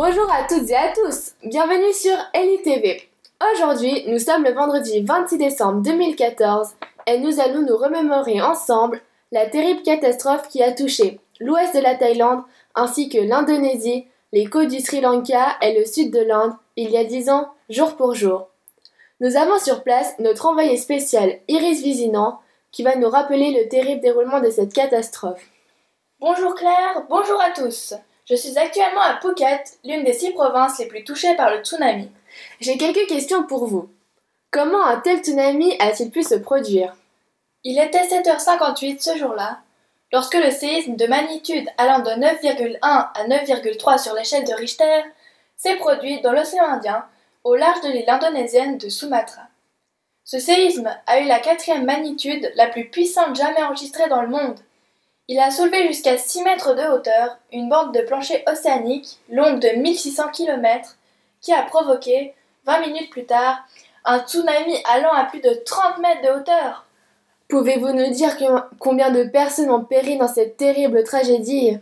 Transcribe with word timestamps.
Bonjour 0.00 0.30
à 0.30 0.44
toutes 0.44 0.70
et 0.70 0.76
à 0.76 0.92
tous, 0.92 1.32
bienvenue 1.42 1.92
sur 1.92 2.14
LITV. 2.32 3.02
Aujourd'hui, 3.52 4.04
nous 4.06 4.20
sommes 4.20 4.44
le 4.44 4.52
vendredi 4.52 5.02
26 5.02 5.38
décembre 5.38 5.82
2014 5.82 6.68
et 7.08 7.18
nous 7.18 7.40
allons 7.40 7.62
nous 7.62 7.76
remémorer 7.76 8.40
ensemble 8.40 9.00
la 9.32 9.46
terrible 9.46 9.82
catastrophe 9.82 10.46
qui 10.50 10.62
a 10.62 10.70
touché 10.70 11.18
l'ouest 11.40 11.74
de 11.74 11.80
la 11.80 11.96
Thaïlande 11.96 12.44
ainsi 12.76 13.08
que 13.08 13.18
l'Indonésie, 13.18 14.06
les 14.32 14.46
côtes 14.46 14.68
du 14.68 14.78
Sri 14.78 15.00
Lanka 15.00 15.56
et 15.62 15.76
le 15.76 15.84
sud 15.84 16.12
de 16.12 16.20
l'Inde 16.20 16.52
il 16.76 16.90
y 16.90 16.96
a 16.96 17.02
dix 17.02 17.28
ans, 17.28 17.48
jour 17.68 17.96
pour 17.96 18.14
jour. 18.14 18.46
Nous 19.18 19.36
avons 19.36 19.58
sur 19.58 19.82
place 19.82 20.14
notre 20.20 20.46
envoyé 20.46 20.76
spécial 20.76 21.40
Iris 21.48 21.82
Visinant 21.82 22.38
qui 22.70 22.84
va 22.84 22.94
nous 22.94 23.10
rappeler 23.10 23.50
le 23.50 23.68
terrible 23.68 24.00
déroulement 24.00 24.38
de 24.38 24.50
cette 24.50 24.72
catastrophe. 24.72 25.42
Bonjour 26.20 26.54
Claire, 26.54 27.04
bonjour 27.08 27.40
à 27.40 27.50
tous. 27.50 27.94
Je 28.28 28.34
suis 28.34 28.58
actuellement 28.58 29.00
à 29.00 29.18
Phuket, 29.20 29.78
l'une 29.84 30.04
des 30.04 30.12
six 30.12 30.32
provinces 30.32 30.78
les 30.78 30.86
plus 30.86 31.02
touchées 31.02 31.34
par 31.34 31.50
le 31.50 31.62
tsunami. 31.62 32.10
J'ai 32.60 32.76
quelques 32.76 33.08
questions 33.08 33.44
pour 33.44 33.66
vous. 33.66 33.88
Comment 34.50 34.84
un 34.84 35.00
tel 35.00 35.20
tsunami 35.20 35.76
a-t-il 35.78 36.10
pu 36.10 36.22
se 36.22 36.34
produire? 36.34 36.94
Il 37.64 37.78
était 37.80 38.06
7h58 38.06 39.00
ce 39.00 39.16
jour-là, 39.16 39.60
lorsque 40.12 40.34
le 40.34 40.50
séisme 40.50 40.96
de 40.96 41.06
magnitude 41.06 41.68
allant 41.78 42.00
de 42.00 42.10
9,1 42.10 42.78
à 42.82 43.28
9,3 43.28 44.02
sur 44.02 44.14
l'échelle 44.14 44.44
de 44.44 44.52
Richter 44.52 45.04
s'est 45.56 45.76
produit 45.76 46.20
dans 46.20 46.32
l'océan 46.32 46.68
Indien, 46.68 47.06
au 47.44 47.56
large 47.56 47.80
de 47.80 47.88
l'île 47.88 48.10
indonésienne 48.10 48.76
de 48.76 48.90
Sumatra. 48.90 49.42
Ce 50.24 50.38
séisme 50.38 50.94
a 51.06 51.20
eu 51.20 51.24
la 51.24 51.38
quatrième 51.38 51.86
magnitude 51.86 52.52
la 52.56 52.66
plus 52.66 52.90
puissante 52.90 53.36
jamais 53.36 53.62
enregistrée 53.62 54.10
dans 54.10 54.20
le 54.20 54.28
monde. 54.28 54.58
Il 55.30 55.38
a 55.40 55.50
soulevé 55.50 55.86
jusqu'à 55.88 56.16
6 56.16 56.42
mètres 56.42 56.74
de 56.74 56.82
hauteur 56.90 57.36
une 57.52 57.68
bande 57.68 57.92
de 57.92 58.00
plancher 58.00 58.42
océanique 58.50 59.18
longue 59.30 59.60
de 59.60 59.78
1600 59.78 60.30
km 60.30 60.96
qui 61.42 61.52
a 61.52 61.64
provoqué, 61.64 62.34
20 62.64 62.80
minutes 62.80 63.10
plus 63.10 63.26
tard, 63.26 63.58
un 64.06 64.20
tsunami 64.20 64.74
allant 64.90 65.12
à 65.12 65.24
plus 65.24 65.40
de 65.40 65.52
30 65.66 65.98
mètres 65.98 66.22
de 66.22 66.40
hauteur. 66.40 66.86
Pouvez-vous 67.50 67.92
nous 67.92 68.10
dire 68.10 68.38
combien 68.78 69.10
de 69.10 69.24
personnes 69.24 69.70
ont 69.70 69.84
péri 69.84 70.16
dans 70.16 70.28
cette 70.28 70.56
terrible 70.56 71.04
tragédie? 71.04 71.78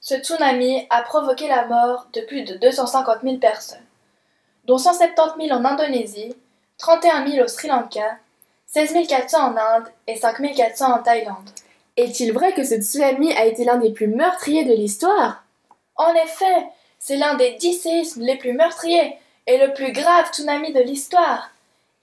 Ce 0.00 0.16
tsunami 0.16 0.88
a 0.90 1.02
provoqué 1.02 1.46
la 1.46 1.66
mort 1.66 2.08
de 2.12 2.22
plus 2.22 2.42
de 2.42 2.56
250 2.56 3.18
000 3.22 3.36
personnes, 3.36 3.78
dont 4.64 4.78
170 4.78 5.46
000 5.46 5.56
en 5.56 5.64
Indonésie, 5.64 6.34
31 6.78 7.28
000 7.28 7.44
au 7.44 7.48
Sri 7.48 7.68
Lanka, 7.68 8.18
16 8.66 9.06
400 9.06 9.38
en 9.38 9.56
Inde 9.56 9.88
et 10.08 10.16
5 10.16 10.52
400 10.56 10.92
en 10.94 10.98
Thaïlande. 10.98 11.50
Est-il 11.98 12.32
vrai 12.32 12.54
que 12.54 12.62
ce 12.62 12.76
tsunami 12.76 13.32
a 13.32 13.44
été 13.44 13.64
l'un 13.64 13.76
des 13.78 13.90
plus 13.90 14.06
meurtriers 14.06 14.64
de 14.64 14.72
l'histoire? 14.72 15.42
En 15.96 16.14
effet, 16.14 16.68
c'est 17.00 17.16
l'un 17.16 17.34
des 17.34 17.56
dix 17.58 17.72
séismes 17.72 18.22
les 18.22 18.36
plus 18.36 18.52
meurtriers 18.52 19.16
et 19.48 19.58
le 19.58 19.74
plus 19.74 19.90
grave 19.90 20.30
tsunami 20.30 20.72
de 20.72 20.78
l'histoire. 20.78 21.50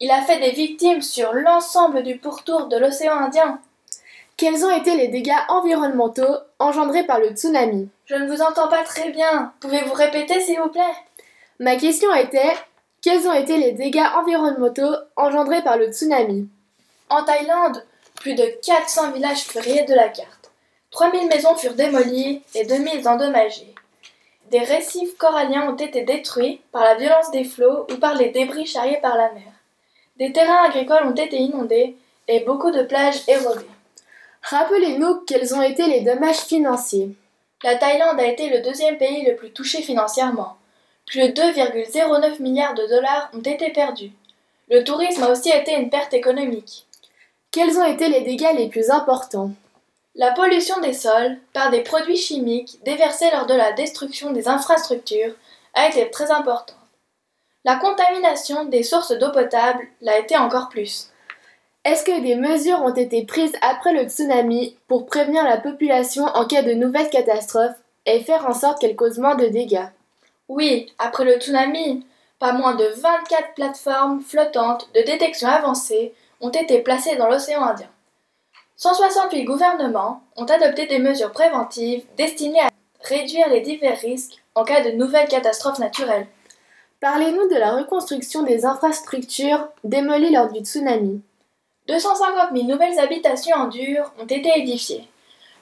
Il 0.02 0.11
a 0.11 0.21
fait 0.23 0.41
des 0.41 0.52
victimes 0.52 1.02
sur 1.02 1.31
l'ensemble 1.31 2.03
du 2.03 2.17
pourtour 2.17 2.67
de 2.67 2.75
l'océan 2.75 3.13
Indien. 3.13 3.61
Quels 4.35 4.65
ont 4.65 4.77
été 4.77 4.97
les 4.97 5.07
dégâts 5.07 5.31
environnementaux 5.47 6.39
engendrés 6.59 7.05
par 7.05 7.19
le 7.19 7.30
tsunami? 7.30 7.87
Je 8.05 8.15
ne 8.15 8.27
vous 8.27 8.41
entends 8.41 8.67
pas 8.67 8.83
très 8.83 9.11
bien. 9.11 9.53
Pouvez-vous 9.61 9.93
répéter 9.93 10.41
s'il 10.41 10.59
vous 10.59 10.67
plaît? 10.67 10.81
Ma 11.61 11.77
question 11.77 12.13
était 12.13 12.53
quels 13.02 13.30
ont 13.30 13.33
été 13.33 13.55
les 13.55 13.71
dégâts 13.71 14.09
environnementaux 14.17 14.93
engendrés 15.15 15.61
par 15.61 15.77
le 15.77 15.89
tsunami? 15.93 16.49
En 17.09 17.23
Thaïlande, 17.23 17.85
plus 18.25 18.33
de 18.33 18.59
400 18.65 19.11
villages 19.11 19.43
furent 19.43 19.61
rayés 19.61 19.83
de 19.83 19.93
la 19.93 20.09
carte. 20.09 20.49
3000 20.89 21.27
maisons 21.27 21.55
furent 21.55 21.75
démolies 21.75 22.41
et 22.55 22.65
2000 22.65 23.07
endommagées. 23.07 23.75
Des 24.49 24.61
récifs 24.61 25.15
coralliens 25.19 25.69
ont 25.69 25.75
été 25.75 26.01
détruits 26.01 26.59
par 26.71 26.83
la 26.83 26.95
violence 26.95 27.29
des 27.29 27.43
flots 27.43 27.85
ou 27.91 27.97
par 27.97 28.15
les 28.15 28.30
débris 28.30 28.65
charriés 28.65 28.97
par 28.99 29.15
la 29.15 29.31
mer. 29.33 29.53
Des 30.17 30.33
terrains 30.33 30.64
agricoles 30.64 31.05
ont 31.05 31.14
été 31.14 31.37
inondés 31.37 31.97
et 32.27 32.39
beaucoup 32.39 32.71
de 32.71 32.81
plages 32.81 33.21
érodées. 33.27 33.69
Rappelez-nous 34.41 35.17
quels 35.27 35.53
ont 35.53 35.61
été 35.61 35.85
les 35.85 36.02
dommages 36.02 36.45
financiers. 36.47 37.11
La 37.64 37.75
Thaïlande 37.75 38.19
a 38.19 38.25
été 38.25 38.49
le 38.49 38.61
deuxième 38.64 38.97
pays 38.97 39.23
le 39.23 39.35
plus 39.35 39.52
touché 39.52 39.83
financièrement. 39.83 40.58
Plus 41.05 41.21
de 41.21 41.27
2,09 41.27 42.41
milliards 42.41 42.73
de 42.73 42.87
dollars 42.87 43.30
ont 43.35 43.41
été 43.41 43.69
perdus. 43.69 44.14
Le 44.71 44.83
tourisme 44.83 45.21
a 45.21 45.30
aussi 45.30 45.52
été 45.52 45.75
une 45.75 45.91
perte 45.91 46.15
économique. 46.15 46.87
Quels 47.55 47.80
ont 47.80 47.86
été 47.86 48.10
les 48.10 48.20
dégâts 48.20 48.54
les 48.58 48.67
plus 48.67 48.89
importants? 48.89 49.52
La 50.14 50.32
pollution 50.32 50.77
des 50.82 50.92
sols 50.92 51.38
par 51.54 51.71
des 51.71 51.83
produits 51.83 52.17
chimiques 52.17 52.80
déversés 52.83 53.32
lors 53.32 53.45
de 53.45 53.54
la 53.54 53.71
destruction 53.71 54.33
des 54.33 54.49
infrastructures 54.49 55.33
a 55.73 55.88
été 55.88 56.11
très 56.11 56.32
importante. 56.32 56.76
La 57.64 57.77
contamination 57.77 58.65
des 58.65 58.83
sources 58.83 59.17
d'eau 59.17 59.32
potable 59.32 59.88
l'a 60.02 60.20
été 60.20 60.36
encore 60.36 60.67
plus. 60.67 61.11
Est-ce 61.86 62.04
que 62.04 62.21
des 62.21 62.36
mesures 62.36 62.82
ont 62.82 62.94
été 62.94 63.23
prises 63.23 63.55
après 63.61 63.94
le 63.94 64.10
tsunami 64.10 64.76
pour 64.89 65.05
prévenir 65.05 65.45
la 65.45 65.55
population 65.55 66.26
en 66.26 66.45
cas 66.48 66.61
de 66.61 66.73
nouvelles 66.73 67.10
catastrophes 67.10 67.80
et 68.05 68.20
faire 68.20 68.45
en 68.45 68.54
sorte 68.54 68.82
qu'elle 68.82 68.98
cause 68.98 69.17
moins 69.17 69.36
de 69.36 69.48
dégâts? 69.48 69.88
Oui, 70.49 70.92
après 70.99 71.23
le 71.23 71.38
tsunami, 71.39 72.05
pas 72.38 72.52
moins 72.52 72.76
de 72.76 72.83
24 72.83 73.54
plateformes 73.55 74.20
flottantes 74.20 74.89
de 74.94 75.04
détection 75.04 75.48
avancée 75.48 76.14
ont 76.41 76.49
été 76.49 76.81
placés 76.81 77.15
dans 77.15 77.29
l'océan 77.29 77.63
Indien. 77.63 77.89
168 78.77 79.43
gouvernements 79.45 80.21
ont 80.35 80.45
adopté 80.45 80.85
des 80.87 80.99
mesures 80.99 81.31
préventives 81.31 82.03
destinées 82.17 82.61
à 82.61 82.69
réduire 83.01 83.49
les 83.49 83.61
divers 83.61 83.99
risques 83.99 84.41
en 84.53 84.63
cas 84.63 84.81
de 84.81 84.91
nouvelles 84.91 85.27
catastrophes 85.27 85.79
naturelles. 85.79 86.27
Parlez-nous 86.99 87.49
de 87.49 87.55
la 87.55 87.75
reconstruction 87.75 88.43
des 88.43 88.65
infrastructures 88.65 89.67
démolies 89.83 90.31
lors 90.31 90.51
du 90.51 90.61
tsunami. 90.61 91.21
250 91.87 92.49
000 92.53 92.67
nouvelles 92.67 92.99
habitations 92.99 93.55
en 93.55 93.67
dur 93.67 94.11
ont 94.19 94.25
été 94.25 94.52
édifiées. 94.57 95.07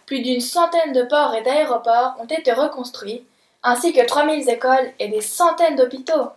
Plus 0.05 0.21
d'une 0.21 0.41
centaine 0.41 0.93
de 0.93 1.03
ports 1.03 1.35
et 1.35 1.43
d'aéroports 1.43 2.15
ont 2.19 2.25
été 2.25 2.51
reconstruits, 2.53 3.25
ainsi 3.61 3.93
que 3.93 4.05
3000 4.05 4.49
écoles 4.49 4.91
et 4.99 5.07
des 5.09 5.21
centaines 5.21 5.75
d'hôpitaux. 5.75 6.29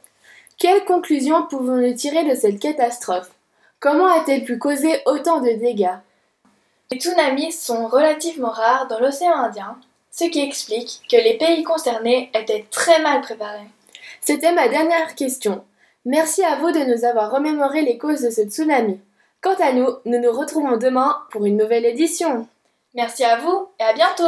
Quelles 0.58 0.84
conclusions 0.84 1.46
pouvons-nous 1.46 1.94
tirer 1.94 2.24
de 2.24 2.34
cette 2.34 2.58
catastrophe? 2.58 3.30
Comment 3.78 4.06
a-t-elle 4.06 4.44
pu 4.44 4.58
causer 4.58 5.02
autant 5.04 5.40
de 5.40 5.50
dégâts? 5.50 5.98
Les 6.90 6.98
tsunamis 6.98 7.52
sont 7.52 7.88
relativement 7.88 8.50
rares 8.50 8.86
dans 8.88 9.00
l'océan 9.00 9.34
Indien, 9.34 9.76
ce 10.10 10.24
qui 10.24 10.40
explique 10.40 11.02
que 11.10 11.16
les 11.16 11.36
pays 11.36 11.62
concernés 11.62 12.30
étaient 12.34 12.64
très 12.70 13.00
mal 13.02 13.20
préparés. 13.20 13.68
C'était 14.22 14.52
ma 14.52 14.68
dernière 14.68 15.14
question. 15.14 15.64
Merci 16.06 16.42
à 16.42 16.56
vous 16.56 16.70
de 16.70 16.84
nous 16.84 17.04
avoir 17.04 17.30
remémoré 17.30 17.82
les 17.82 17.98
causes 17.98 18.22
de 18.22 18.30
ce 18.30 18.42
tsunami. 18.42 18.98
Quant 19.42 19.56
à 19.60 19.72
nous, 19.72 19.88
nous 20.06 20.18
nous 20.20 20.32
retrouvons 20.32 20.78
demain 20.78 21.18
pour 21.30 21.44
une 21.44 21.58
nouvelle 21.58 21.84
édition. 21.84 22.48
Merci 22.94 23.24
à 23.24 23.36
vous 23.36 23.68
et 23.78 23.82
à 23.82 23.92
bientôt 23.92 24.24